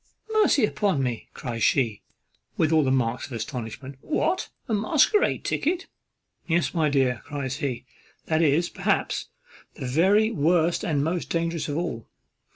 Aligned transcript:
"Mercy 0.33 0.65
upon 0.65 1.03
me!" 1.03 1.29
cries 1.35 1.61
she, 1.63 2.01
with 2.57 2.71
all 2.71 2.83
the 2.83 2.89
marks 2.89 3.27
of 3.27 3.33
astonishment; 3.33 3.99
"what! 4.01 4.49
a 4.67 4.73
masquerade 4.73 5.43
ticket!" 5.45 5.85
"Yes, 6.47 6.73
my 6.73 6.89
dear," 6.89 7.21
cries 7.23 7.57
he; 7.57 7.85
"that 8.25 8.41
is, 8.41 8.67
perhaps, 8.67 9.27
the 9.75 9.85
very 9.85 10.31
worst 10.31 10.83
and 10.83 11.03
most 11.03 11.29
dangerous 11.29 11.69
of 11.69 11.77
all. 11.77 12.07